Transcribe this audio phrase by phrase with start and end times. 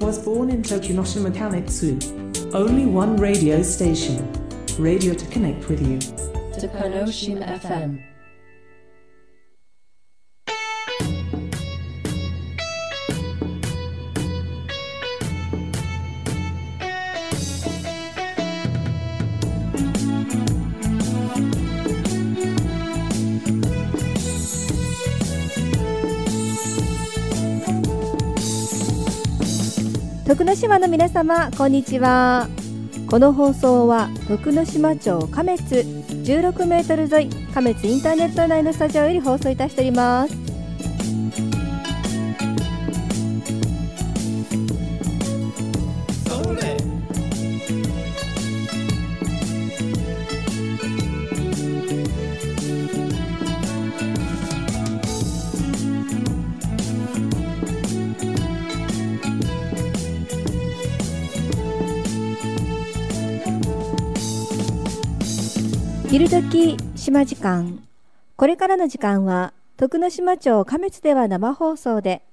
[0.00, 2.54] was born in Tokunoshima Kanetsu.
[2.54, 4.32] Only one radio station.
[4.78, 5.98] Radio to connect with you.
[6.58, 8.02] Takanoshima FM
[30.58, 32.48] 島の皆様こんにちは。
[33.08, 40.47] この放送は徳之島町亀津16メートル沿い亀津インターネット内のスタジオより放送いたしております。
[66.58, 67.84] 昼時島時間。
[68.34, 72.24] これからの時間は徳之島町亀津では生放送で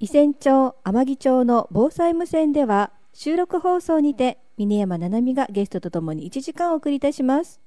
[0.00, 7.60] 伊仙町天城町の防災無線では収録放送にて峰山七海がゲストとともに1時間お送りいたします。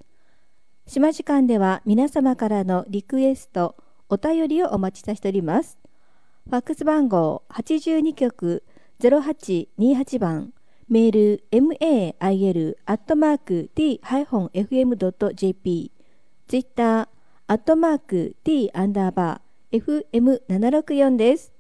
[0.88, 3.76] 島時間では皆様からのリクエスト
[4.10, 5.78] お便りをお待ちさせております。
[6.50, 8.64] ファックス番号82局
[9.00, 10.54] 0828番。
[10.90, 12.40] メール mail.t-fm.jp
[16.50, 17.08] ツイッター
[17.46, 21.54] アットマーク t アンダーバー FM764 です。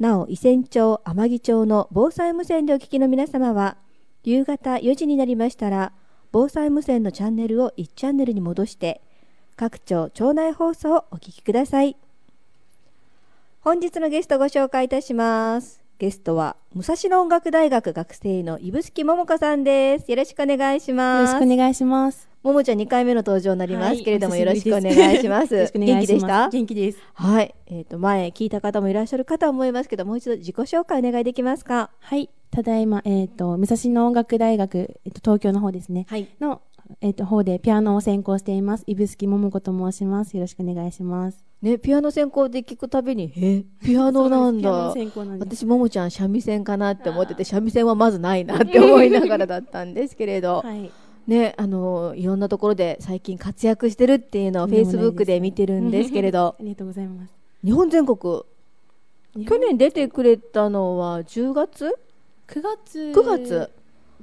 [0.00, 3.76] なお、伊仙町、天城町の防災無線でお聞きの皆様は、
[4.24, 5.92] 夕方4時になりましたら、
[6.32, 9.00] 防災無線のチャンネルを1チャンネルに戻して、
[9.54, 11.96] 各町町内放送をお聞きください。
[13.60, 15.83] 本日のゲストご紹介いたします。
[15.98, 20.10] ゲストは武蔵野音楽大学学生の指宿桃子さんです。
[20.10, 21.34] よろしくお願いしよます。
[21.34, 22.28] ろしくお願いします。
[22.42, 25.54] 桃ちゃん2回目の登場になりますけれども、はいよろしくお願いします。
[25.54, 26.48] よろしくお願元いします気でした？
[26.50, 26.98] 元気です。
[27.14, 27.54] はい。
[27.66, 31.90] えっ、と、前聞いた方もいらっしゃるかと思いますけど、もう一度自己紹介お願いできますか？
[32.00, 32.28] はい。
[32.50, 36.06] ただいま、えっ、と、武蔵野音楽大学、えっ、と、東京の方ですね。
[36.08, 36.26] はい。
[36.40, 36.60] の、
[37.00, 38.84] えっ、と、方でピアノを専攻しています。
[38.86, 40.36] 指宿桃子と申します。
[40.36, 41.44] よろしくお願いします。
[41.62, 44.92] ね、ピアノ専攻で聞くたびに、え、ピアノなんだ。
[44.92, 45.38] 専攻なん。
[45.38, 50.90] 私、ももちゃん、三味線かなって思ってて、三味線はまずないなって思いながらだったんですけれど、 はい。
[51.26, 57.32] ね、あの、いろんなところで最近活躍してるっていうのをとんでもないです Facebook で見てるんですけれど あ、りがとうございます。
[57.64, 58.42] 日本全国、
[59.46, 61.96] 去年出てくれたのは10月
[62.46, 63.12] ？9月。
[63.14, 63.70] 9月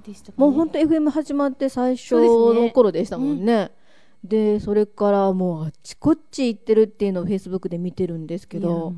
[0.02, 0.36] でしたかね。
[0.38, 3.72] もう本当 FM 始まって最初の頃でしたもんね。
[4.24, 8.94] でそれからもうあっちこっち行ってるっていうのを Facebook で見てるんですけど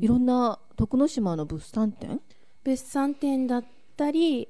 [0.00, 2.20] いろんな徳之島の物産展？
[2.62, 3.64] 物産展だっ
[3.96, 4.48] たり、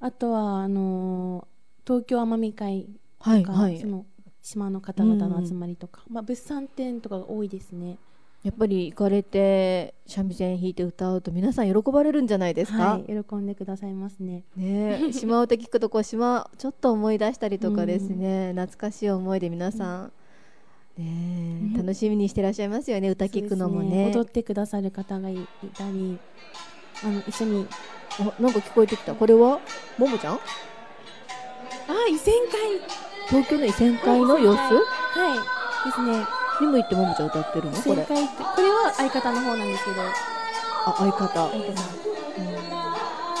[0.00, 1.52] あとは、あのー
[1.84, 2.86] 東京奄美会
[3.18, 4.06] とか、はいはいその
[4.40, 7.96] 島の方々の集まりとか、まあ物産展とかが多いですね。
[8.42, 14.42] やっぱり行かれて三味線弾いて歌うと皆さん喜ばれるんじゃないですか、はい、喜んでくださいますね。
[14.56, 20.12] ねえ島歌聞くとこう島ちょっと思い出したりとかですね、懐かしい思いで皆さん、
[20.98, 24.12] ねえ楽しみにしてらっしゃいますよね歌聞くのもそうですね。
[24.12, 26.18] 踊ってくださる方がいいたり、
[27.04, 27.66] あの一緒に、
[28.18, 29.14] あなんか聞こえてきた。
[29.14, 29.60] これは？
[29.98, 30.34] ももちゃん？
[30.34, 30.40] あ、
[32.10, 32.80] 異線会。
[33.28, 34.56] 東京の異線会の様子？
[34.58, 34.74] は
[35.86, 36.41] い、ですね。
[36.62, 37.76] にも行ってももちゃん歌ってるの？
[37.76, 38.04] 異これ。
[38.06, 41.28] 線会って、これは相方の方なんですけど、あ相方。
[41.28, 42.02] 相方さん。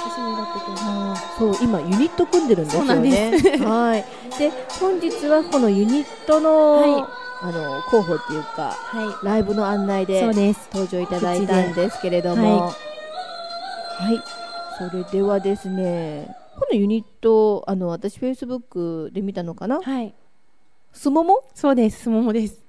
[0.04, 3.30] 一緒に踊ってくださあーそう今ユニット組んでるんですよそうなんね
[3.64, 4.04] はい。
[4.38, 7.04] で本日はこのユニットの、はい。
[7.44, 8.96] あの候補っていうかい。
[8.96, 10.68] はライブの案内い、でそうです。
[10.72, 12.58] 登場いただいたんですけれども。
[12.58, 14.20] ははい、
[14.78, 19.80] それではですねこのユニットあの私フェイスブックで見たのかな？
[19.80, 20.14] はい、
[20.92, 22.02] すももそうです。
[22.02, 22.61] すももです。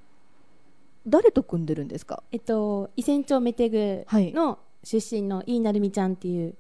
[1.08, 2.24] 誰と組んでるんですか？
[2.32, 4.32] えっと、伊仙町メテグはい。
[4.34, 6.56] の出身の飯なるみちゃんっていう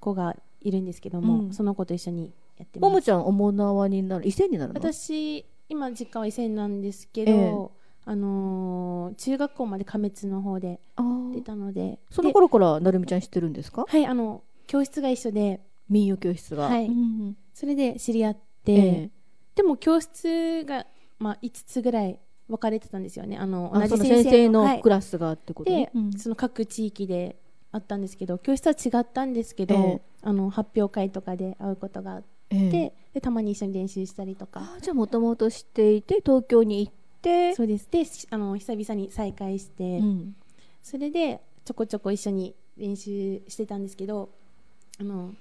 [0.00, 1.52] 子がいるんですけども、うん。
[1.52, 2.90] その子と一緒にやってます。
[2.90, 4.26] ももちゃんおも縄になる？
[4.26, 4.80] 伊勢になるの？
[4.80, 7.78] 私今実家は伊勢なんですけど、ええ。
[8.06, 11.34] あのー中学校まで亀津の方であー。
[11.34, 11.98] 出たので。
[12.10, 13.84] そので頃からなるみちゃん知ってるんですか？
[13.86, 15.60] はいあの教室が一緒で。
[15.88, 16.64] 民謡教室が。
[16.64, 16.86] はい。
[16.86, 19.10] うんそれで知り合って、ええ。
[19.56, 20.86] でも教室が、
[21.18, 23.36] まあ、5つぐらい分かれてたんですよね。
[23.36, 25.70] あのあその先生のクララスがってこと？
[25.70, 26.12] でね、うん。
[26.18, 27.36] その各地域で
[27.72, 30.02] あったんですけど教室は違ったんですけど、ええ。
[30.22, 32.92] あの発表会とかで会うことがあって、ええ。
[33.14, 34.76] でたまに一緒に練習したりとか。
[34.80, 37.54] じゃあもともと知っていて東京に行って？
[37.54, 37.88] そうです。
[37.90, 40.36] でしあの久々に再会して、うん。
[40.82, 44.30] それでちょこちょこ一緒に練習してたんですけど
[45.00, 45.34] あの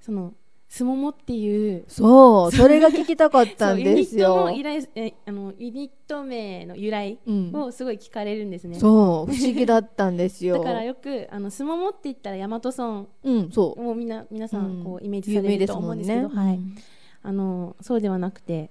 [0.00, 0.34] その
[0.72, 4.50] すももっていうそうそれが聞きたかったそんうユニットですよの
[4.94, 7.50] えあのユニット名の由来うん。
[7.52, 10.56] をすごい聞かれるんですね、そう不思議だったんですよ。
[10.64, 13.82] だからよくあのすももって言ったら大和村うんそう。
[13.82, 16.54] もうみんな皆さんこうイメージされると思うんですけど、はい。
[16.54, 16.74] うん
[17.22, 18.70] あのそうではなくて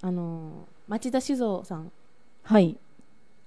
[0.00, 1.90] あの町田酒造さん。
[2.44, 2.76] はい。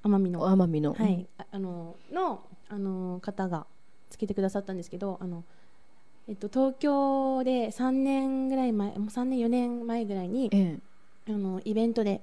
[0.03, 0.45] 奄美の。
[0.45, 0.93] 奄美の。
[0.95, 3.65] はい、ああののあの方が
[4.09, 5.45] つけてくださったんですけどあの、
[6.27, 10.79] えっと、東京で3年ぐらい前もう3年4年前ぐらいにえ
[11.27, 11.31] え。
[11.31, 12.21] あのイベントで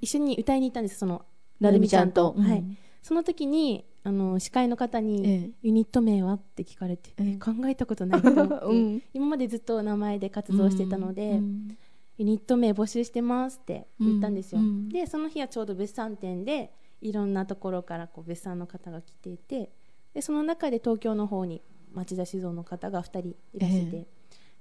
[0.00, 1.24] 一緒に歌いに行ったんですその
[1.60, 2.34] なるみちゃんと。
[2.36, 2.58] はい。
[2.58, 2.76] うん。
[3.02, 5.50] その時にあの司会の方に、ええ。
[5.62, 7.36] ユニット名は?」って聞かれて、ええ。
[7.38, 9.02] 考えたことないと思って、 うん。
[9.14, 11.76] 今までずっと名前で活動してたので、うん。
[12.18, 19.72] ユニット名募集してますって言ったんですよ、でその日はちょうど物産展でいろんなところからこう物産の方が来ていて
[20.14, 21.62] でその中で東京の方に
[21.94, 24.06] 町田酒造の方が2人いらっしゃって、え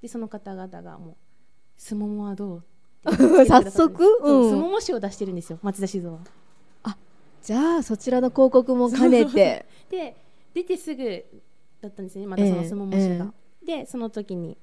[0.02, 1.16] でその方々がもう
[1.78, 2.64] 「すももはどう?
[3.48, 3.72] 」早速？
[3.72, 6.20] そううんすもも酒を出してるんですよ町田酒造は。
[7.44, 9.66] じゃあそちらの広告も兼ねて。
[9.90, 10.16] で
[10.54, 11.26] 出てすぐ
[11.82, 13.34] だったんですねまたそのすもも酒が、
[13.66, 14.58] でその時に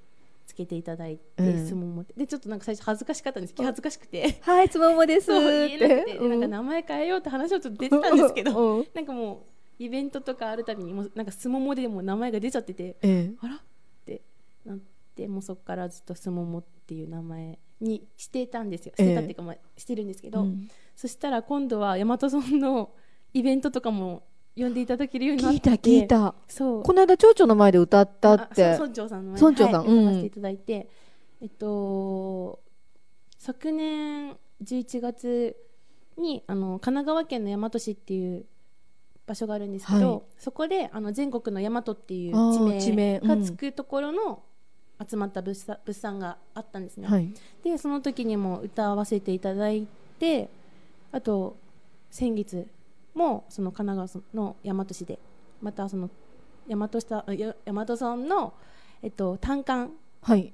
[0.47, 1.67] つけていただいて、ええ。
[1.67, 3.55] すももでちょっとなんか最初恥ずかしかったんです。
[3.55, 4.39] 気恥ずかしくて。
[4.43, 6.13] はいつももですっ言えなくて。
[6.13, 8.77] て、でなんか名前変えようって話をちょっと出てたんですけど。
[8.77, 8.87] うん。
[8.95, 9.39] なんかもう
[9.79, 13.59] イベントとかあるたびにもうなんかすももでもう名前が出ちゃっててえあらっ
[14.05, 14.23] て
[14.65, 14.79] なっ
[15.15, 18.95] てもうそこからずっとすももっていう名前にしてたんですよ。
[18.97, 20.69] してたっていうか、まあ、してるんですけど、えうん。
[20.97, 22.91] そしたら今度は大和村の
[23.33, 24.25] イベントとかも
[24.57, 26.35] 呼んでいただけるようになって聞いた聞いた。
[26.49, 26.83] そう。
[26.83, 28.73] この間町長の前で歌ったって。
[28.73, 29.87] 村長さんの前村長さん。
[29.87, 29.99] はい、うん。
[30.01, 30.89] 歌わせていただいて、
[31.41, 32.61] えっと
[33.39, 35.57] 昨年11月
[36.17, 38.45] にあの神奈川県の大和市っていう
[39.29, 40.23] 場所があるんですけど、はい。
[40.39, 44.43] そこであの全国の大和っていう地名がつくところの
[45.07, 47.33] 集まった物産物産があったんですね、はい。
[47.63, 49.87] でその時にも歌わせていただい
[50.19, 50.49] て
[51.13, 51.57] あと
[52.11, 52.67] 先月
[53.15, 55.19] もその神奈川の大和市で
[55.61, 56.09] またその
[56.67, 57.25] 大和大
[57.67, 58.55] 和村の、
[59.03, 59.93] えっと、単管
[60.23, 60.53] はい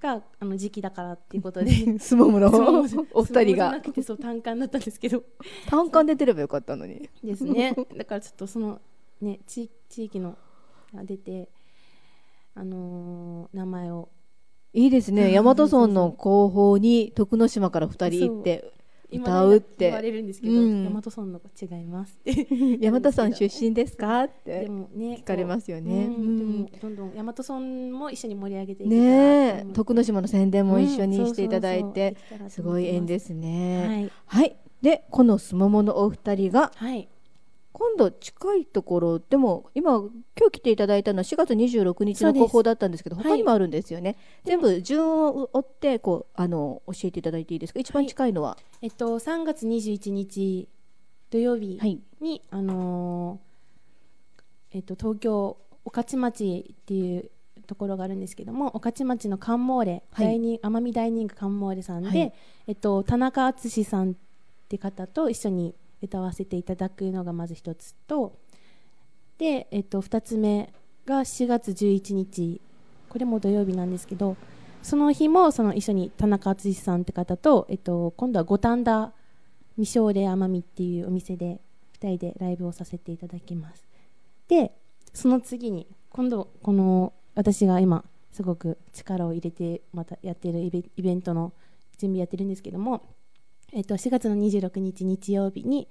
[0.00, 1.70] があの時期だからっていうことで。
[1.98, 2.50] スモムの
[3.12, 3.72] お二人が。
[3.72, 5.22] なくてそう単管だったんですけど。
[5.68, 7.08] 単管出てればよかったのに。
[7.22, 7.74] ですね。
[7.96, 8.80] だからちょっとその
[9.20, 10.36] ね地地域の
[10.94, 11.48] が出て
[12.54, 14.08] あのー名前を。
[14.72, 15.32] いいですね。
[15.32, 18.72] 大和村の後方に徳之島から二人行って
[19.10, 19.86] 歌うって。
[19.86, 20.86] 言われるんですけど、うん。
[20.86, 22.46] 大和村の子違いますって。
[22.80, 24.24] 大和村出身ですか？
[24.24, 26.06] っでてもね聞かれますよね。
[26.06, 26.66] こううん。
[26.66, 27.60] でもどんどん大和村
[27.98, 32.16] も一緒に盛り上げていね徳之島の宣伝も一緒にしていただいて
[32.48, 33.86] すごい縁ですね。
[33.86, 34.10] はい。
[34.26, 34.56] はい。
[34.82, 37.08] でこのすもものお二人がはい
[37.78, 40.10] 今度近いところでも今今
[40.46, 47.80] 日来ていただいたのは4月26日の広報だったんですけどはい他にもあるんですよね、全部順を追ってこうあの教えていただいていいですか？
[47.80, 48.56] 一番近いのは。
[48.80, 50.68] えっと3月21日
[51.30, 52.00] 土曜日はい。
[52.20, 57.30] に、あのーえっと東京御徒町っていう
[57.66, 62.32] ところがあるんですけども御徒町のカンモーレ、奄美ダイニングカンモーレさんで、はい。
[62.68, 64.14] えっと、田中敦さんっ
[64.68, 68.38] て方と一緒に歌わせていただくのがまず一つと
[69.38, 70.72] で、えっと、2つ目
[71.06, 72.60] が4月11日
[73.08, 74.36] これも土曜日なんですけど
[74.82, 79.12] その日もその一緒に田中敦さんって方と、えっと、今度は五反田
[79.76, 81.60] 未勝利奄美っていうお店で
[82.00, 83.84] 2人でライブをさせていただきます。
[84.48, 84.72] で
[85.12, 91.52] その次に今度この私が今すごく力を入れてまたやってるイベントの
[91.98, 93.02] 準備やってるんですけども、
[93.72, 95.88] えっと、4月の26日日曜日に、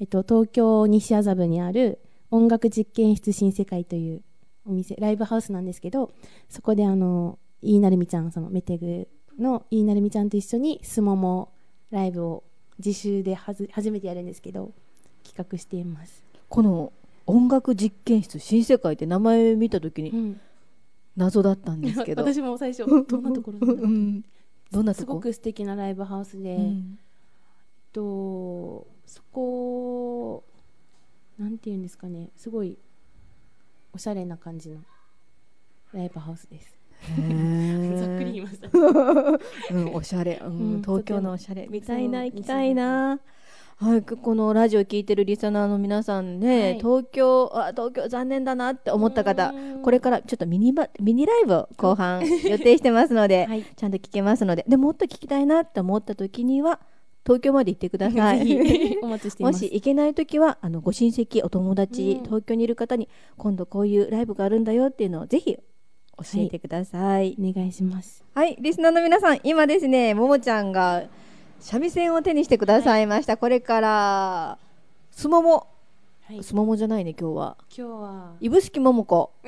[0.00, 2.00] えっと、東京西麻布にある
[2.30, 4.22] 音楽実験室新世界という
[4.66, 6.10] お店ライブハウスなんですけど
[6.48, 11.52] そこであの飯成美ちゃんそのメテグの飯成美ちゃんと一緒にすもも
[11.90, 12.44] ライブを
[12.78, 14.72] 自習ではず初めてやるんですけど
[15.24, 16.92] 企画しています、この
[17.26, 20.40] 音楽実験室新世界って名前見た時にうん、
[21.16, 22.22] 謎だったんですけど。
[22.26, 23.90] 私も最初どんなところなんだろう。
[23.90, 24.24] うん。
[24.72, 26.98] どんなすごく素敵なライブハウスで、うん
[27.92, 30.44] とそこ
[31.38, 32.30] なんていうんですかね。
[32.36, 32.78] すごい
[33.92, 34.80] おしゃれな感じの
[35.92, 36.82] ライブハウスです。
[37.02, 38.68] ざっくり言いました
[39.74, 41.66] うん、おしゃれ、うんうん東京のおしゃれ。
[41.68, 43.20] みたいな行きたいな。
[43.76, 46.74] はい、このラジオ聞いてるリスナーの皆さんね、はい。
[46.76, 49.82] 東京あ東京残念だなって思った方うん。
[49.82, 53.64] これからちょっとミニバミニライブを後半予定してますので、 はい。
[53.64, 56.80] ちゃんと聞けますのででもっと聞きたいなって思った時には
[57.24, 58.46] 東京まで行ってくださぜい。
[58.46, 65.62] ひお待ちしていもますし行けない時はあのご親戚お友達、うん東京にいる方に今度こういうライブがあるんだよっていうのをぜひ教
[66.18, 67.36] 教えてください。
[67.38, 71.04] お願いしますはい、リスナーの皆さん、今ですね、ももちゃんが
[71.58, 73.36] 三味線を手にしてくださいました。
[73.36, 74.58] これから、
[75.10, 75.66] すもも、
[76.22, 77.56] はいすももじゃないね、今日は。
[77.76, 79.32] 今日は指宿ももこ。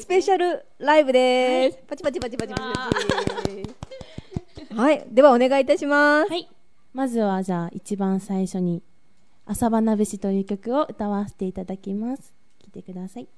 [0.00, 1.78] スペシャルライブです。
[1.88, 3.81] パチパチパチパチパチパチ。
[4.74, 6.30] はい、ではお願いいたします。
[6.30, 6.48] はい。
[6.94, 8.82] まずはじゃあ一番最初に
[9.46, 12.32] 「朝花節」という曲を歌わせていただきます。
[12.62, 13.28] 聞いてください。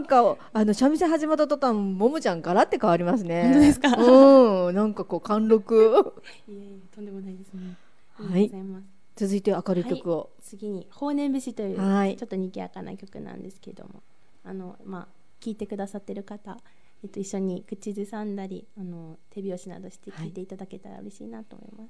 [0.00, 3.42] なんか、あの、三味線始まった途端、ももちゃんガラって変わりますね。
[3.44, 3.88] 本当ですか？
[3.98, 6.14] うん、なんかこう、貫禄。
[6.48, 7.76] いえいえとんでもないですね
[8.14, 8.84] はいありがとうございます
[9.16, 10.30] 続いて明るい曲を。
[10.40, 14.02] 次に「法然節」というはいちょっと賑やかな曲なんですけども
[14.44, 15.08] あのまあ
[15.40, 16.56] 聴いてくださってる方、
[17.02, 21.86] えっと、一緒に口ずさんだりあの手拍子などして聴いていただけたら嬉しいなと思いま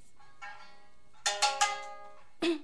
[2.42, 2.48] す。
[2.48, 2.56] よ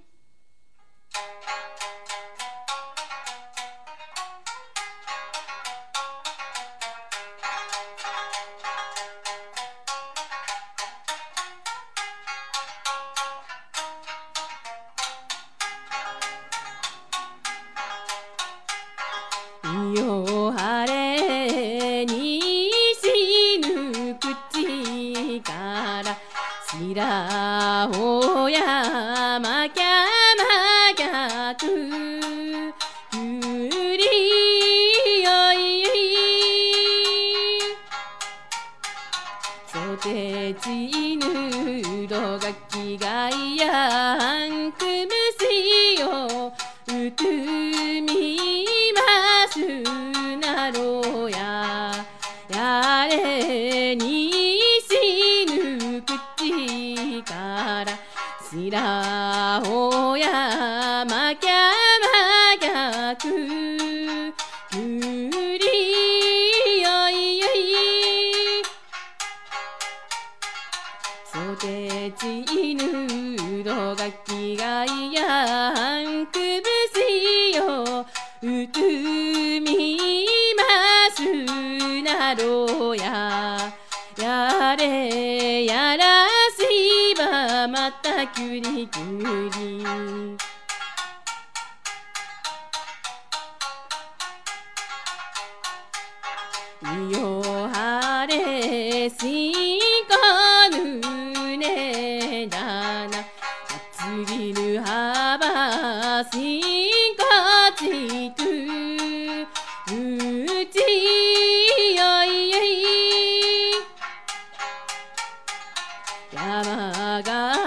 [116.65, 117.66] よ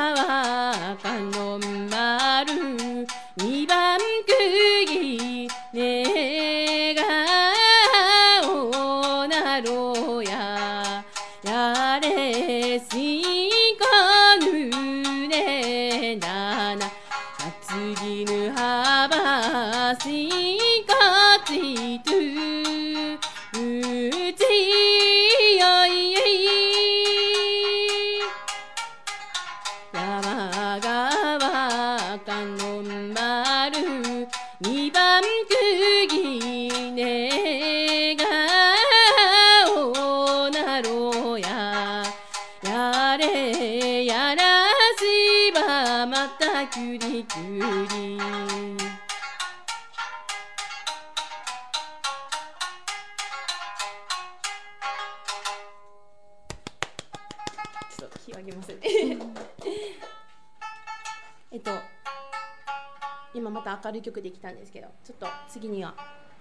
[63.83, 65.95] 明るい曲できたんですけどちょっと次には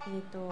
[0.07, 0.47] えっと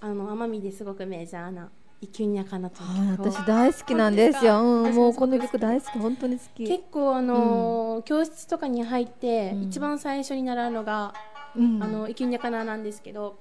[0.00, 1.70] あの奄美ですごくメジャーな
[2.02, 4.62] 「イキュンニャカナ」というはい、曲を私大好きなんですよ。
[4.62, 6.66] うん、もうこの曲大好き、本当に好き。
[6.66, 11.14] 結構あのー教室とかに入って、うん一番最初に習うのが、
[11.56, 13.38] うんあのイキュンニャカナなんですけど、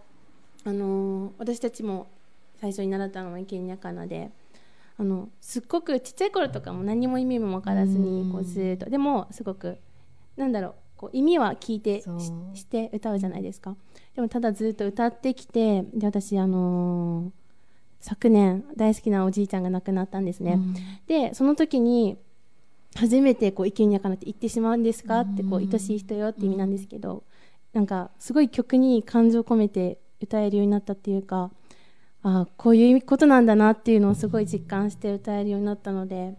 [0.63, 2.07] あのー私たちも
[2.55, 4.31] 最初に習ったのはイキュンニャカナで。
[4.95, 9.79] あのすっごくちっちゃい頃とかも何も意味も分からずうんにこうずーっとでもすごく
[10.37, 12.07] なんだろうこう意味は聞いてし
[12.59, 13.75] して歌うじゃないですか。
[14.15, 17.31] でもただずっと歌ってきてで私あのー
[18.05, 20.75] 昨年大好きなおじいちゃんが亡くなったんですね、うん。
[21.07, 22.17] でその時に
[22.95, 25.21] 初めてこう「意見やかな」って言ってしまうんですか？
[25.21, 25.69] ってこううん。
[25.71, 27.23] 愛しい人よって意味なんですけど
[27.71, 31.49] なんかすごい曲に感情込めて歌えるようになったっていうか
[32.23, 36.35] あこういうことなんだなっていうのをすごい実感して歌えるようになったのでな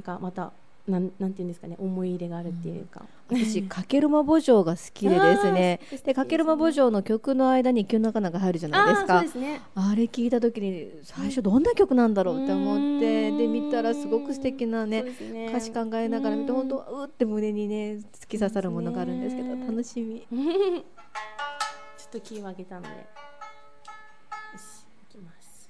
[0.00, 0.54] んかまた
[0.90, 5.80] なんなんていうんですかね思い入れがあるっていうか、私、かけるま慕情が好きでですね。
[6.04, 9.28] で、かけるま慕情の曲の間に、キュンナカナが入るじゃないですかで。
[9.28, 15.04] すねあれ聞いた時に、最初どんな曲なんだろうって思って、うんで、見たらすごく素敵なね。
[15.32, 20.26] ね歌詞考えながら見て、うん本当、うって胸にね、突き刺さるものがあるんですけど、楽しみ。
[21.98, 22.94] ちょっとキーを上げたのでよ
[24.56, 25.68] しいきます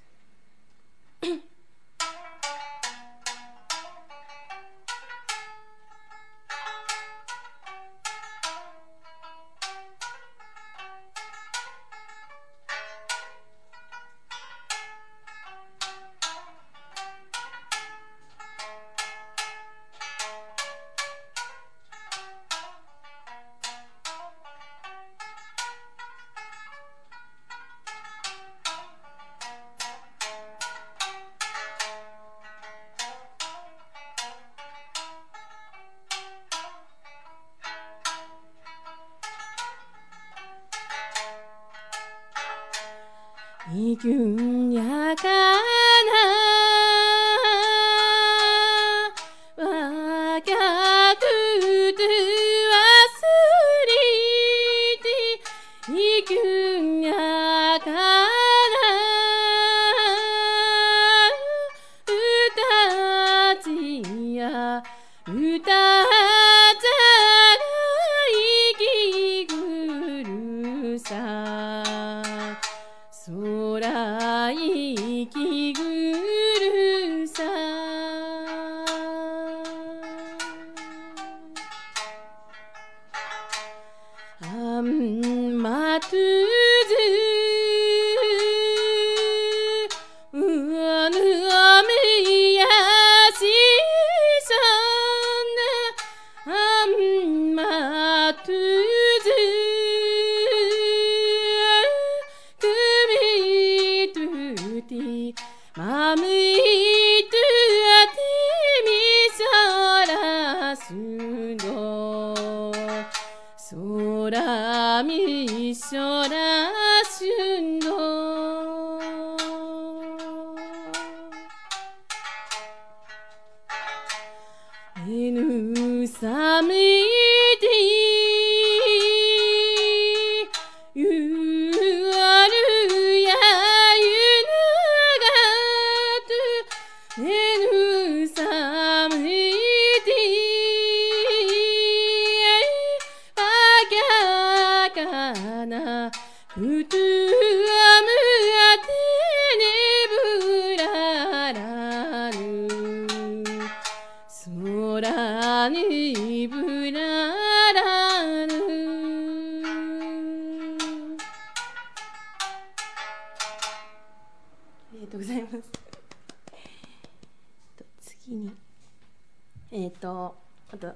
[126.48, 127.27] Amen.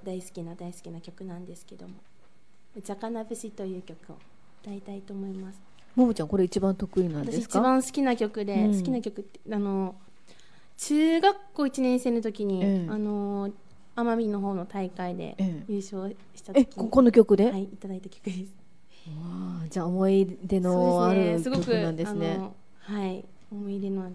[0.02, 1.94] 大好きな大好きな曲なんですけども
[2.76, 4.16] 「うちゃかな節」という曲を
[4.62, 5.60] 歌いたいと思います。
[5.94, 7.60] ももちゃんこれ一番得意なんですか？
[7.60, 8.76] 番好きな曲で、うん。
[8.78, 9.94] 好きな曲ってあの
[10.78, 12.88] 中学校1年生の時に、ええ。
[12.88, 13.50] あの
[13.94, 15.64] 奄美の方の大会でええ。
[15.68, 18.52] 優勝した時に、えここの曲で、はいいただいた曲です。
[19.68, 22.32] じゃあ思い出のある曲なんですね。
[22.32, 24.14] あのはい思い出のある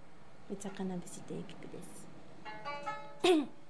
[0.50, 3.63] 「めちゃかな節」という曲です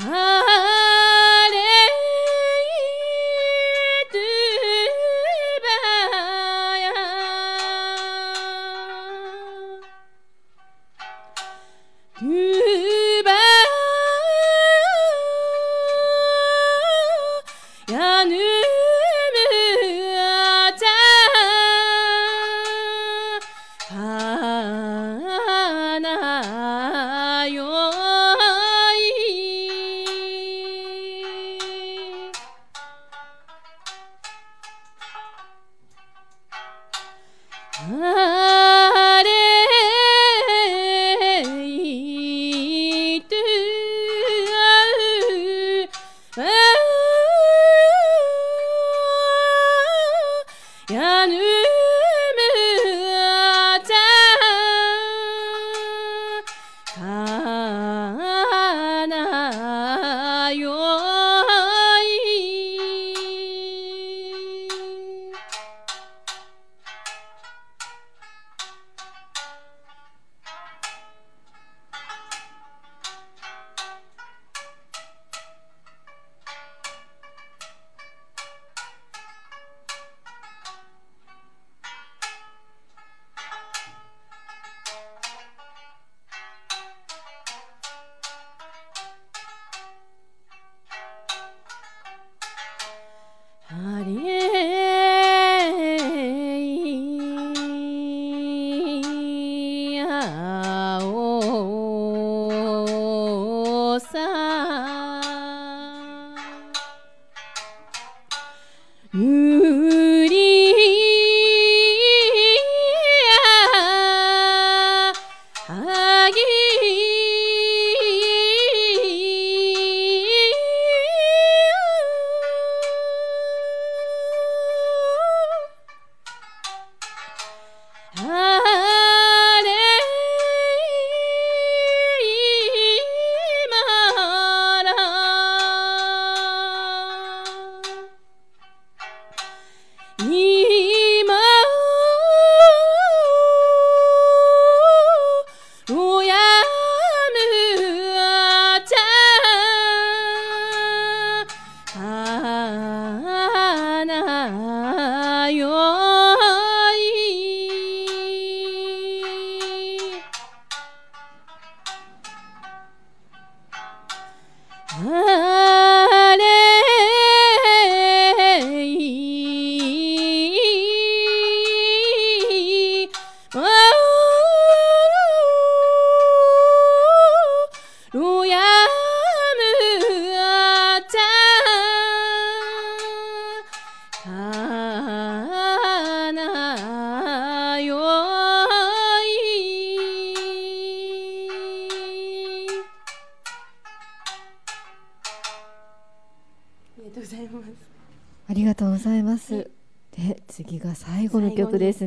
[0.00, 0.27] あ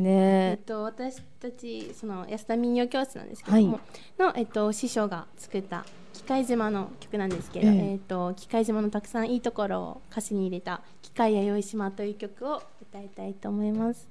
[0.00, 0.58] すえっね。
[0.64, 3.80] と、私たちその安田民謡教室なんですけども、はい
[4.18, 14.08] の、えっと、師匠が作った機械島の曲なんですけど、えええっと機械島のたくさんいいところを歌詞に入れた「機械やよい島」という曲を歌いたいと思います。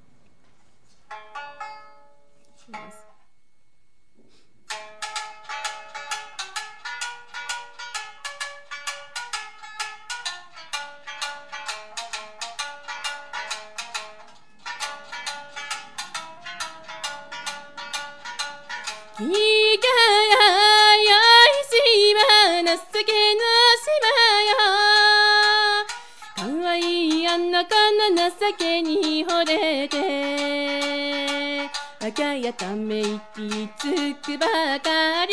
[2.56, 3.01] します
[32.52, 33.18] でため息
[33.78, 34.46] つくば
[34.80, 35.32] かり。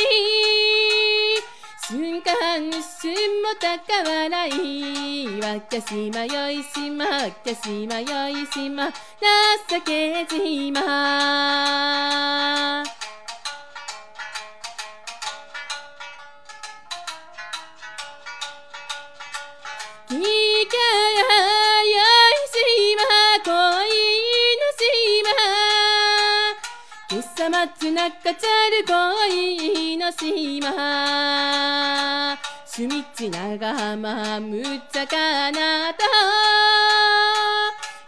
[1.85, 5.41] 瞬間一瞬も高笑い。
[5.41, 8.89] わきゃしまよいしまきゃしまよいしま
[9.69, 10.81] 情けじま。
[20.07, 20.27] き聞け
[27.59, 30.71] の島今朝松中ちゃる恋の島。
[32.77, 35.99] 趣味地長浜むちゃかなと。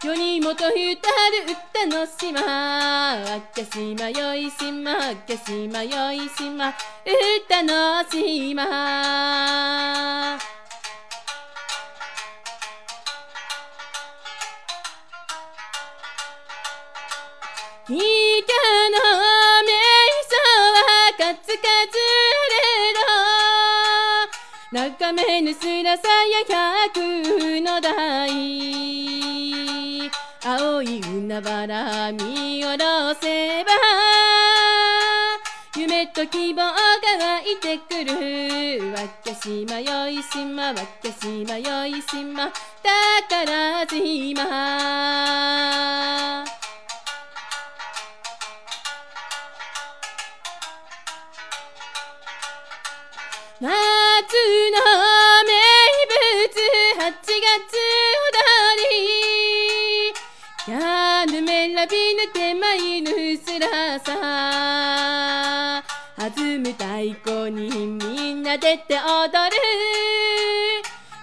[0.06, 2.40] 世にもとゆたる歌の島。
[2.40, 4.08] 若島。
[4.08, 4.96] よい島。
[4.96, 6.72] 若島よい島。
[7.44, 8.62] 歌の島。
[17.88, 17.98] いかの
[19.64, 19.74] めい
[20.30, 20.36] そ
[20.70, 20.78] は
[21.18, 21.98] カツカツ
[22.52, 26.96] れろ中目ぬすらさや百
[27.60, 27.90] の台。
[30.44, 33.72] 青い海原見下ろせば。
[35.76, 38.92] 夢と希望が湧いてくる。
[38.92, 40.86] 若島よい島若
[41.20, 42.52] 島よい島
[42.84, 45.02] 宝島。
[53.62, 53.70] 夏の
[55.46, 55.54] 名
[56.10, 56.50] 物
[56.98, 57.78] 8月
[58.26, 58.42] 踊
[58.90, 64.10] りやぬめらびぬ手前ぬすらさ
[66.16, 69.56] 弾む太鼓にみんな出て踊る。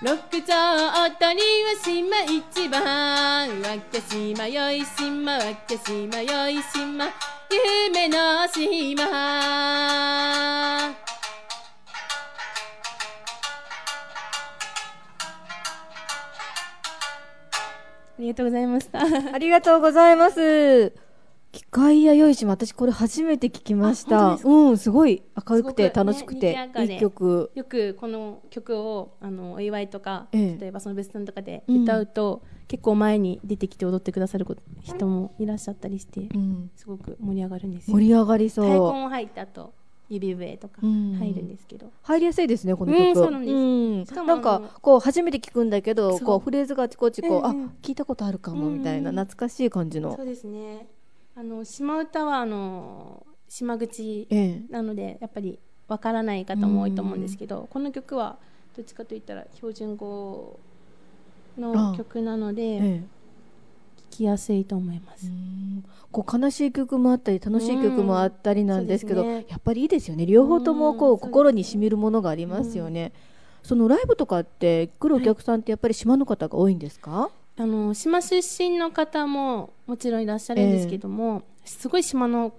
[0.02, 7.10] 六丁踊りは島一番若島よい島若島よい島
[7.52, 9.04] 夢の島。
[18.20, 19.00] りがとうございました。
[19.34, 20.94] ありがとうございます。
[21.52, 24.38] 機械やよい島、私これ初めて聞きました。
[24.44, 27.52] うん、すごい明るくて楽しくて、賑やかでいい曲。
[27.56, 34.46] よくこの曲をあのお祝いとか、ええ例えばその別荘とかでうん歌うと、結構前に出てきて踊ってくださる
[34.84, 37.98] 人もいらっしゃったりして、うん、すごく盛り上がるんですよ。
[37.98, 38.66] 盛り上がりそう。
[38.66, 39.74] 太鼓も入った後
[40.10, 41.16] 指笛とかうん。
[41.16, 43.08] 入るんですけど、入りやすいですねこの曲。
[43.08, 43.54] うんそうなんです。
[43.54, 44.06] うん。
[44.06, 47.50] しかもなんかこう初めて聞くんだけど、こうフレーズがあちこちこう、あ
[47.82, 50.16] 聞いたことあるかもみたいな懐かしい感じの。
[50.16, 50.24] そ。
[50.24, 50.88] うですね。
[51.36, 54.62] あの島唄はあの島口ええ。
[54.70, 58.38] なのでやっぱりわからない方も多いと思うんですけど、この曲は
[58.76, 60.60] どっちかといったら標準語
[61.58, 63.04] の曲なので
[64.10, 65.28] きやすいと思います。
[65.28, 65.86] うん。
[66.12, 69.46] こう悲しい曲もあったり楽しい曲もあったりなんですけど、ね。
[69.48, 70.26] やっぱりいいですよね。
[70.26, 73.12] 両方ともこう、うん心にしみるものがありますよね、
[73.62, 82.52] そのライブとかって来るお客さんってやっぱり島の方が多いんですか、あの島出身の方ももちろんいらっしゃるんですけども、すごい島の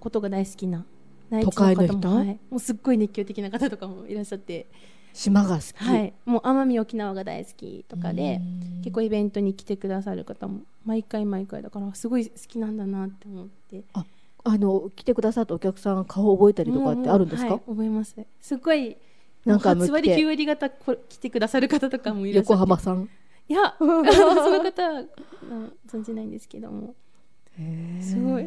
[0.00, 0.86] ことが大好きな
[1.28, 2.08] 内地の都会の方も人？
[2.08, 4.66] はい、もうすっごい熱狂的な方とかもいらっしゃって、
[5.12, 8.82] 島が好き、はい、もう奄美沖縄が大好きとかでうん。
[8.82, 13.84] 結構イベントに来てくださる方も毎回毎回だからすごい好きなんだなって思って。
[14.44, 18.16] あの来てくださったお客さん顔覚えたりとかってあるんですか、はい、覚えます。
[18.40, 18.96] すごい
[19.44, 22.52] なんかもう8割向け9割方こ来てくださる方とかもいらっしゃって。
[22.52, 23.10] 横浜さん？
[23.48, 24.02] いや その
[24.62, 26.94] 方はうん存じないんですけども。
[28.00, 28.46] すごい。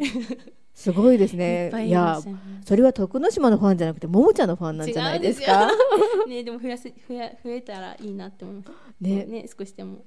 [0.73, 1.69] すごいですね。
[1.71, 2.21] ぱいいらいや
[2.65, 5.69] それは徳之島のファンじゃなくてももちゃんのファンなんじゃないですか？
[5.69, 9.25] す よねでも増やす増や増えたらいいなって思いますね。
[9.25, 10.04] ね少しでも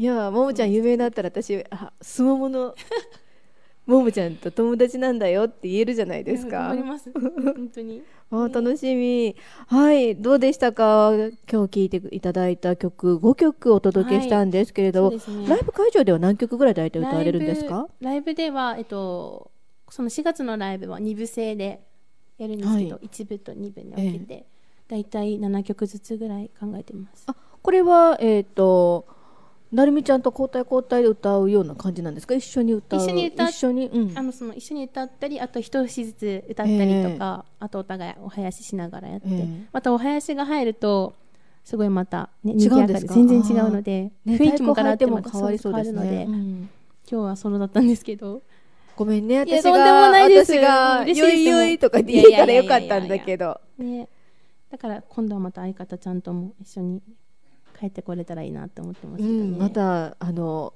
[0.00, 2.74] いやももちゃん有名になったら私あすももの
[3.84, 6.68] ももちゃんと友達なんだよって言えるじゃないですか。
[6.68, 6.82] 頑張り。
[6.84, 7.12] ます。
[7.12, 8.02] 本当に。
[8.32, 9.36] あ楽しみ。
[9.66, 11.12] はい、どうでしたか？
[11.52, 15.46] 今日聴いていただいた曲、5曲お届けしたんですけれど、そうですね。
[15.48, 17.86] ライブ会場では何曲ぐらい大体歌われるんですか？
[18.00, 19.50] ライブでは、えっと、
[19.90, 21.82] その4月のライブは2部制で
[22.38, 24.46] やるんですけど、は1部と2部に分けて、
[24.88, 27.24] だいたい7曲ずつぐらい考えてます。
[27.26, 29.04] あこれは、えっ、と、
[29.72, 32.34] なるみちゃんと交代交代で歌うような感じなんですか？
[32.34, 33.00] 一緒に歌う？
[33.00, 34.18] 一緒に歌っ一緒に、うん。
[34.18, 39.66] あのその一緒に歌ったりあと一節ずつ歌ったりとか、あとお互いお囃子しながらやって、ええ。
[39.72, 41.14] またお囃子が入ると
[41.64, 43.14] すごいまた、ね、違うんですか？
[43.14, 45.92] 全然違うので、ね雰囲気もガラッても変わりそうです。
[45.92, 46.70] ね変わるので、うん。
[47.10, 48.42] 今日はソロだったんですけど。
[48.96, 50.52] ごめんね私がないです。
[50.52, 51.36] 私が嬉しいです。
[51.48, 53.58] ゆいとかって言うからよかったんだけど。
[53.78, 54.08] ね、
[54.70, 57.02] だから今度はまた相方ちゃんとも一緒に
[57.80, 60.74] 帰ってこれたらいいなって思ってますうけどね、ん、またあの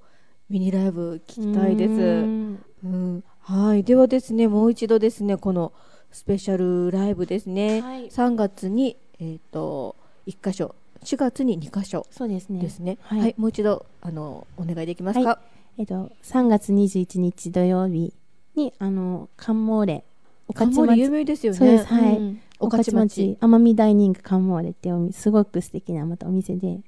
[0.48, 1.92] ミニライブ聞きたいです。
[1.92, 2.64] うん。
[2.82, 5.72] うん、はい、ではですね、もう一度ですね、この
[6.10, 7.80] スペシャルライブですね。
[7.82, 8.08] はい。
[8.08, 12.60] 3月にえっ、と一箇所、4月に2箇所そうですね。
[12.60, 12.98] ですね。
[13.02, 13.20] はい。
[13.20, 15.28] はい、もう一度あのお願いできますか？
[15.28, 15.38] は
[15.76, 18.14] えっと、3月21日土曜日
[18.54, 20.04] にあの関モーレ。
[20.46, 21.58] 御カンモーレ有名ですよね。
[21.58, 21.86] そうです。
[21.86, 22.16] はい。
[22.16, 22.40] ん。
[22.58, 22.96] 御徒御徒町。
[22.96, 26.80] 町奄美ダイニングカンモーレってすごく素敵なまたお店で、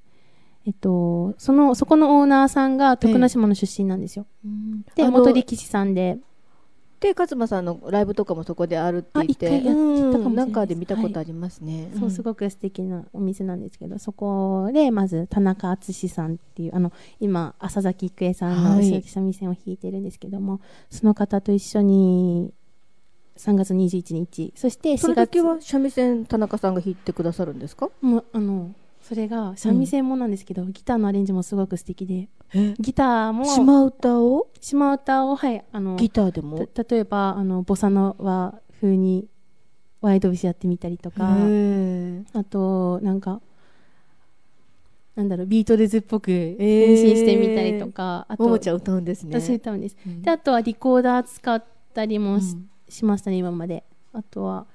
[0.66, 4.82] えっと、そのそこのオーナーさんが徳之島の出身なんですよ、うん。
[4.96, 6.18] で元力士さんで。
[6.98, 10.50] で勝間さんのライブとかもそこであるって言って、あ一回やってたかもなん。
[10.50, 11.90] かで見たことありますね。
[12.00, 22.50] そうすごく素敵なお店なんですけど、そこでまず田中敦さんっていうあの今浅崎郁恵さんの三味線を弾いてるんですけども、その方と一緒に
[23.36, 27.90] 3月21日そして4その時月は三味線田中さんが弾いてくださるんですか？
[28.00, 28.74] もうあの
[29.06, 32.28] それが三味線もなんですけど、ギターのアレンジもすごく素敵で。
[32.52, 32.74] え？
[32.78, 34.48] ギターも島唄を？
[34.60, 36.66] 島唄をはいあのギターでも？
[36.66, 39.28] た例えばあのボサノワ風に
[40.00, 41.36] ワイド節やってみたりとか。
[42.32, 43.40] あと、なんか、
[45.14, 49.40] なんだろう、ビートルズっぽく変身してみたりとか、あと、ももちゃん歌うんですね。
[49.40, 49.96] 私歌うんです。
[50.04, 50.22] うん。
[50.22, 51.64] で、あとはリコーダー使っ
[51.94, 52.56] たりもし,、
[53.02, 53.08] うん。
[53.08, 53.84] ましたね、今まで。
[54.12, 54.66] あとは、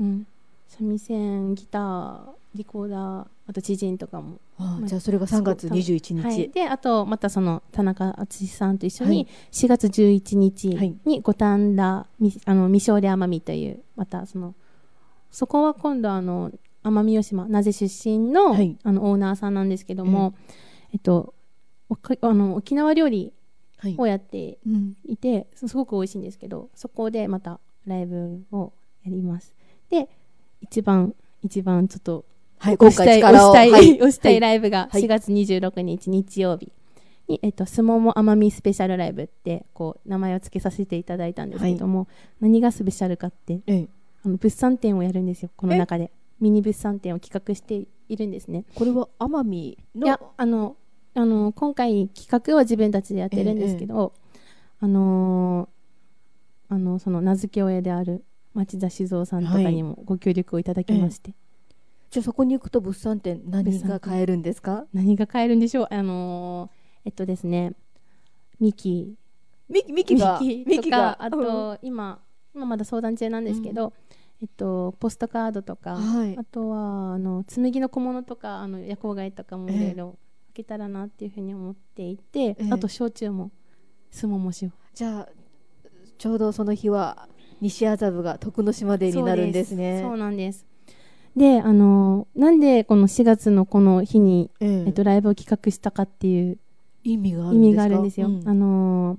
[0.00, 0.26] うん、
[0.68, 2.18] 三味線、ギター、
[2.56, 4.40] リコーダー、あと知人とかも。
[4.58, 6.22] あじゃあそれが3月21日。
[6.22, 10.96] はい、で、あと、またその、田中敦さんと一緒にはい、4月11日はい。
[11.04, 14.54] に五反田、みあの、未勝利奄美という、またその、
[15.30, 16.50] そこは今度あの、
[16.82, 18.76] 奄美大島、なぜ出身の、はい。
[18.82, 20.34] あの、オーナーさんなんですけども、
[20.92, 21.34] えっと、
[21.88, 23.32] おかあの沖縄料理
[23.78, 23.94] はい。
[23.98, 28.72] をやってうんいて、すすごく美味しいんですけど、そこでまたライブを
[29.04, 29.54] やります。
[29.90, 30.08] で、
[30.60, 32.24] 一番、一番ちょっと、
[32.58, 33.50] はい、今押したい、回力を。
[33.50, 33.96] 押したい、はい。
[34.00, 35.02] 押したいライブがはい。
[35.02, 36.72] 4月26日日曜日。
[37.28, 42.06] に、えっと、すもも奄美スペシャルライブって、こう、名前を付けさせていただいたんですけども、
[42.40, 43.88] 何がスペシャルかって、ええ。
[44.24, 46.10] あの、物産展をやるんですよ、この中で。
[46.40, 48.64] ミニ物産展を企画しているんですね。
[48.74, 50.06] これは奄美の？
[50.06, 50.76] いや、あの、
[51.14, 54.12] あの、今回企画は自分たちでやってるんですけど、
[54.80, 55.76] あのー
[56.68, 61.32] あの、その名付け親である町田静雄さんとかにもご協力をいただきまして、
[62.10, 64.86] じゃあそこに行くと物産展何が買えるんですか？
[64.92, 65.88] 何が買えるんでしょう？
[65.90, 67.72] あのーえっとですね
[68.58, 69.14] ミキ。
[69.68, 70.38] ミキミキが？
[70.40, 72.20] ミキとかあと、今
[72.54, 73.92] 今まだ相談中なんですけど、
[74.40, 76.38] えっと、ポストカードとか、はい。
[76.38, 80.18] あとはあの紬の小物とかあの夜光貝とかもいろいろ
[80.54, 82.68] 開けたらなっていうふうに思っていて、ええ。
[82.70, 83.50] あと焼酎も
[84.10, 85.28] すももしをじゃあ
[86.16, 87.28] ちょうどその日は
[87.60, 90.00] 西麻布が徳之島デーになるんですね。
[90.02, 90.64] そうなんです
[91.36, 94.84] であのなんでこの4月のこの日に、ええ。
[94.86, 96.58] えっと、ライブを企画したかっていう
[97.04, 97.76] 意味があるんですか？
[97.76, 98.28] があるんですよ。
[98.28, 98.48] うん。
[98.48, 99.18] あのー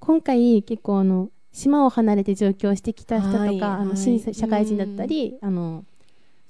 [0.00, 3.96] 今回結構あの島を離れて上京してきた人とか、はいあのはい。
[3.96, 5.84] 新社会人だったり、あの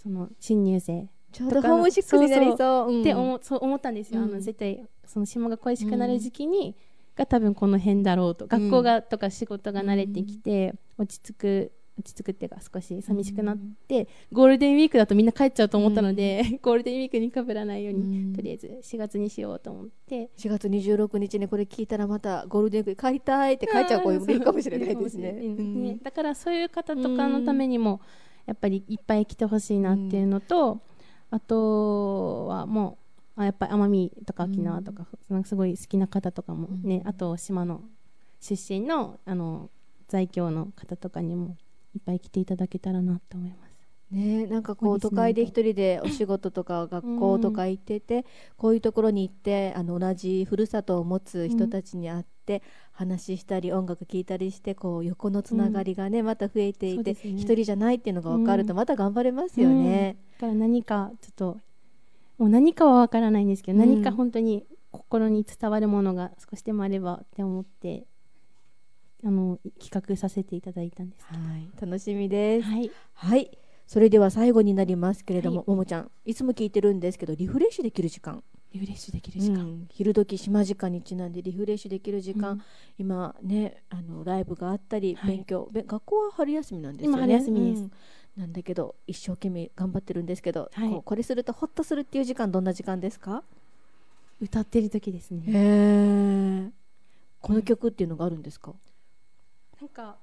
[0.02, 2.92] その新入生ちょうどホームシックになりそう。
[2.92, 3.00] うん。
[3.02, 4.22] って思,、そう思ったんですよ。
[4.22, 4.30] あうん。
[4.32, 6.74] の絶対その島が恋しくなる時期に、
[7.14, 8.46] が多分この辺だろうと。
[8.46, 18.32] 学校がとか仕事が慣れてきて、落ち着く落ち着くっていうか少し寂しくなって、ゴールデンウィークだとみんな帰っちゃうと思ったので、 ゴールデンウィークにかぶらないように、うん。
[18.34, 20.30] とりあえず4月にしようと思って。
[20.36, 25.32] 4月26日にこれ聞いたらまたゴールデンウィーク帰りたいって帰っちゃう子もいるかもしれないですね。
[25.32, 25.98] ね。
[26.02, 28.00] だからそういう方とかのためにも
[28.46, 30.80] やっぱりいっぱい来てほしいなっていうのと、
[31.30, 32.98] あとはも
[33.36, 37.08] うあやっぱり奄美とか沖縄とか、なんかすごい好きな方とかもね、うん。
[37.08, 37.82] あと島の
[38.40, 39.70] 出身のあの
[40.08, 41.56] 在京の方とかにも
[41.94, 43.72] いっぱい来ていただけたらなと思います。
[44.10, 48.26] ねなんかこう都会で一人でお仕事とか学校とか行ってて、
[48.56, 57.32] こういうところに行ってあの同じふるさとを持つ人たちに会っって話したり音楽聴いたりしてこう横のつながりがね、また増えていてそうですね。
[57.34, 58.76] 一人じゃないっていうのが分かるとうん。
[58.76, 60.16] また頑張れますよね。
[60.34, 61.58] だから何かちょっと
[62.38, 63.88] もう何かはわからないんですけど、うん。
[63.88, 68.04] 何か本当に心に伝わるものが少しでもあればって思って
[69.24, 71.24] あの企画させていただいたんです。
[71.26, 72.68] はい、楽しみです。
[72.68, 75.70] はい、はい、それでは最後になりますけれども、はい。
[75.70, 76.10] ももちゃん。
[76.24, 78.42] いつも聞いてるんですけどリフレッシュできる時間、
[78.72, 79.86] リフレッシュできる時間、うん。
[79.90, 82.62] 昼時島時間にちなんでリフレッシュできる時間、うん。
[82.98, 85.36] 今ねあのライブがあったり、はい。
[85.36, 85.68] 勉強。
[85.70, 87.18] べ学校は春休みなんですよね。
[87.18, 87.82] 今春休みです。
[87.82, 87.92] うん。
[88.36, 90.90] なんだけど一生懸命頑張ってるんですけど、はい。
[90.90, 93.44] こうこれするとホッとするっていう時間どんな時間ですか？
[94.40, 96.72] 歌ってる時ですね。
[97.40, 98.72] この曲っていうのがあるんですか、
[99.82, 100.16] なんか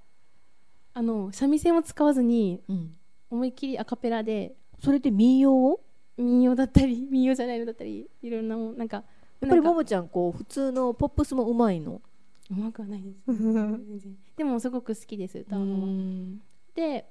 [0.94, 2.96] あの三味線を使わずにうん、
[3.30, 5.82] 思いっきりアカペラでそれで民謡を？
[6.16, 9.04] 民謡だったり 民謡じゃないのだったりいろんなもんなんか
[9.42, 12.02] やっぱりももちゃんこう普通のポップスもうまいの？
[12.50, 13.28] うまくはないです、
[14.38, 15.88] でもすごく好きです歌うのは。
[15.88, 16.42] ん。
[16.74, 17.10] で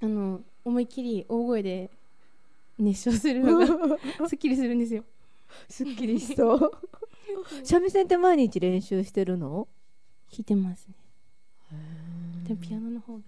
[0.00, 1.90] あの思いっきり大声で
[2.78, 3.66] 熱唱するのが
[4.28, 5.04] すっきりするんですよ。
[5.68, 6.70] すっきりしそう。
[7.64, 9.66] 三味線って毎日練習してるの？
[10.30, 10.94] 弾いてますね。
[12.44, 13.22] でもピアノの方が。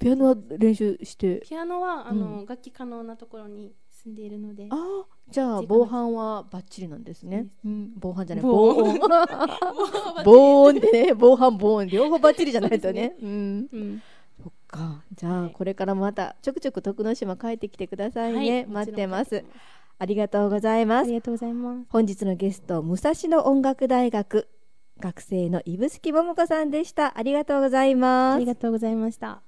[0.00, 1.40] ピアノは練習して？
[1.46, 4.68] ピアノはあの、う楽器可能なところに住んでいるので。
[4.70, 7.46] ああじゃあ防犯はバッチリなんですね。
[7.62, 8.44] そうん、防犯じゃない。
[8.44, 9.00] 防防音
[10.24, 11.14] 防音でね。
[11.14, 11.86] 防犯防音。
[11.86, 13.16] 両方バッチリじゃないとね。
[13.22, 13.68] うん。
[13.72, 14.02] うん、
[14.42, 15.02] そっか。
[15.14, 15.52] じゃあはい。
[15.52, 18.66] これからまたちょくちょく徳之島帰ってきてくださいね、はい。
[18.66, 19.44] 待ってます。
[19.98, 21.06] ありがとうございます。
[21.06, 21.86] ありがとうございます。
[21.88, 24.48] 本日のゲスト武蔵野音楽大学
[25.04, 29.42] 学生の指宿桃子さんでしたありがとうございますありがとうございました。